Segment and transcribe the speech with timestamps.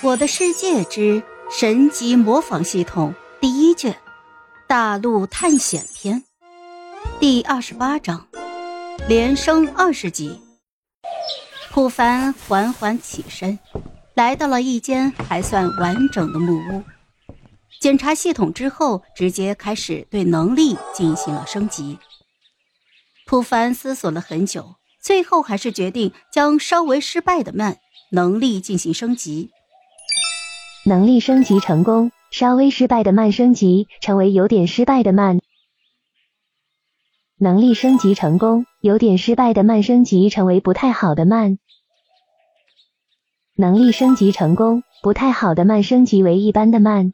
[0.00, 1.20] 我的世界之
[1.50, 3.98] 神级模仿系统第一卷，
[4.68, 6.22] 大陆探险篇
[7.18, 8.28] 第二十八章，
[9.08, 10.40] 连升二十级。
[11.72, 13.58] 普凡缓缓起身，
[14.14, 16.84] 来到了一间还算完整的木屋。
[17.80, 21.98] 检查系统之后，直接开始对能力进行了升级。
[23.26, 27.78] 普凡思索了很久，最后还是决定将稍微失败的慢
[28.12, 29.50] 能力进行升级。
[30.88, 35.38] 能力升级成功，稍微失败的慢升级成为有点失败的慢。
[37.36, 41.58] 能力升级成功，有点失败的慢升级成为不太好的慢。
[43.54, 47.12] 能力升级成功，不太好的慢升级为一般的慢。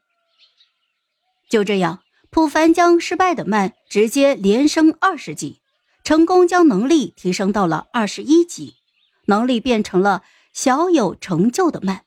[1.50, 1.98] 就这样，
[2.30, 5.58] 普凡将失败的慢直接连升二十级，
[6.04, 8.74] 成功将能力提升到了二十一级，
[9.26, 12.03] 能力变成了小有成就的慢。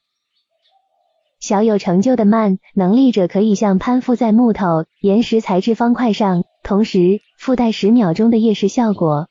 [1.48, 9.30] 小有成就的慢能力者可以像攀附在木头、岩石材质方块上，同时附带十秒钟的夜视效果。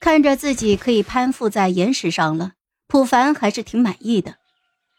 [0.00, 2.54] 看着自己可以攀附在岩石上了，
[2.88, 4.34] 普凡还是挺满意的。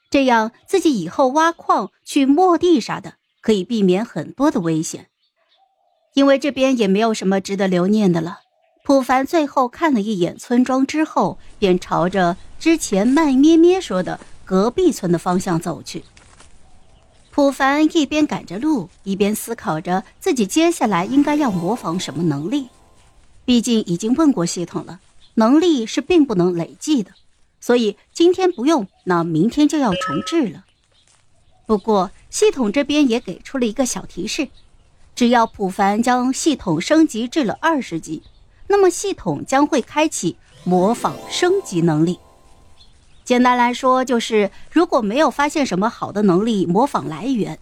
[0.09, 5.07] 这样自己以后挖矿去摸地啥的，可以避免很多的危险。
[6.13, 8.39] 因为这边也没有什么值得留念的了。
[8.85, 14.21] 普凡最后看了一眼村庄之后，便朝着之前麦咩咩说的。
[14.45, 16.05] 隔壁村的方向走去。
[17.31, 22.69] 普凡一边赶着路，一边思考着自己接下来应该要模仿什么能力。
[23.43, 25.01] 毕竟已经问过系统了，
[25.33, 27.11] 能力是并不能累计的，
[27.59, 30.63] 所以今天不用，那明天就要重置了。
[31.65, 34.47] 不过系统这边也给出了一个小提示：
[35.13, 38.23] 只要普凡将系统升级至了二十级，
[38.67, 42.17] 那么系统将会开启模仿升级能力。
[43.25, 47.57] 简单来说，就是如果没有发现什么好的能力模仿来源，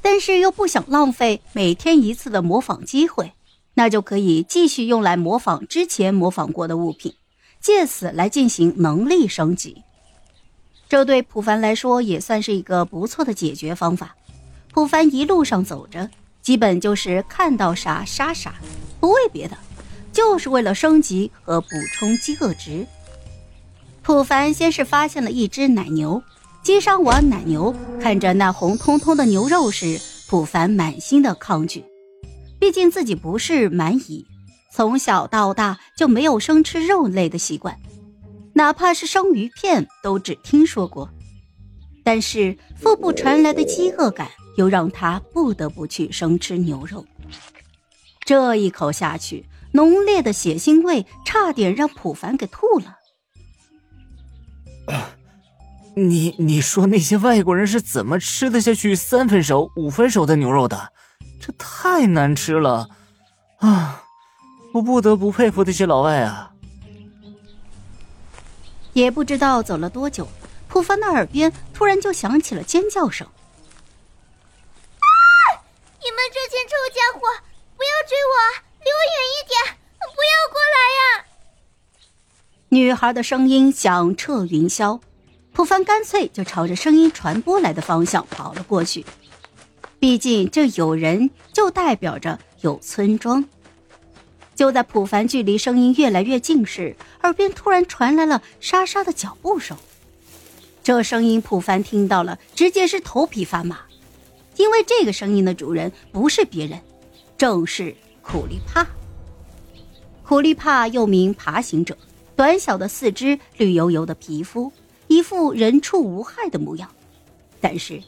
[0.00, 3.32] 但是又不想浪费每天一次的模仿机会，
[3.74, 7.14] 那就可以继续用来模仿之前模仿过的物品，
[7.60, 9.82] 借此来进行能力升级。
[10.88, 14.14] 这对普凡来说也算是一个不错的解决方法。
[14.72, 16.08] 普凡一路上走着，
[16.40, 18.54] 基本就是看到啥杀啥，
[19.00, 19.56] 不为别的，
[20.12, 22.86] 就是为了升级和补充饥饿值。
[24.02, 26.20] 普凡先是发现了一只奶牛，
[26.62, 31.84] 击伤完奶牛，看着那红彤彤的牛肉时，普凡满心的抗拒。
[32.58, 34.26] 毕竟自己不是蛮夷，
[34.72, 37.78] 从小到大就没有生吃肉类的习惯，
[38.54, 41.08] 哪怕是生鱼片都只听说过。
[42.02, 47.06] 但是腹部传来的饥饿感，又让他不得不去生吃牛肉。
[48.24, 52.96] 这一口下去，浓烈的血腥味差点让普凡给吐了。
[55.94, 60.92] 你你说那些外国人是怎么吃得下去三分熟、五分熟的牛肉的？
[61.40, 62.88] 这太难吃了
[63.58, 64.04] 啊！
[64.72, 66.52] 我不得不佩服这些老外啊。
[68.92, 70.28] 也不知道走了多久，
[70.68, 73.26] 普凡的耳边突然就响起了尖叫声
[74.96, 75.04] ：“啊！
[76.00, 77.20] 你们这群臭家伙，
[77.76, 78.34] 不要追我，
[78.80, 81.26] 离我远一点，不要过来呀！”
[82.72, 84.98] 女孩的声音响彻云霄。
[85.52, 89.04] 普凡干脆就朝着声音传播来的方向跑了过去。
[89.98, 93.44] 毕竟这有人就代表着有村庄。
[94.54, 99.76] 就在普凡距离声音越来越近时，耳边突然传来了沙沙的脚步声。
[100.82, 103.80] 这声音普凡听到了，直接是头皮发麻，
[104.56, 106.80] 因为这个声音的主人不是别人，
[107.36, 108.86] 正是苦力怕。
[110.22, 111.94] 苦力怕又名爬行者，
[112.42, 114.72] 短小的四肢，绿油油的皮肤。
[115.06, 116.90] 一副人畜无害的模样，
[117.60, 118.02] 但是，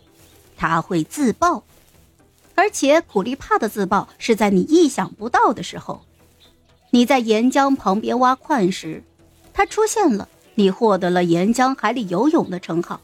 [0.57, 1.63] 他会自爆，
[2.57, 6.03] 而且苦力怕的自爆是在你意想不到的时候。
[6.91, 9.05] 你在岩浆旁边挖矿时，
[9.53, 13.01] 它出现了，你获得了岩浆海里游泳的称号。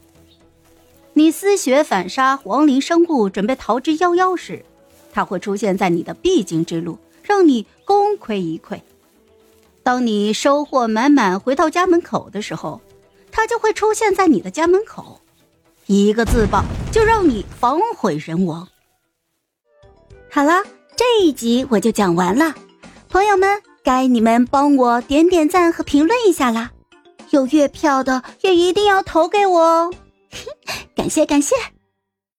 [1.12, 4.65] 你丝血反杀黄鳞生物，准备逃之夭夭时，
[5.12, 8.81] 它会出现在你的必经之路，让你功亏一篑。
[9.82, 12.81] 当你收获满满回到家门口的时候。
[13.32, 15.21] 他就会出现在你的家门口，
[15.87, 18.67] 一个自爆就让你防毁人亡。
[20.29, 20.65] 好了，
[20.97, 22.53] 这一集我就讲完了，
[23.09, 26.73] 朋友们，该你们帮我点点赞和评论一下啦，
[27.31, 29.94] 有月票的也一定要投给我哦，
[30.97, 31.55] 感 谢感谢。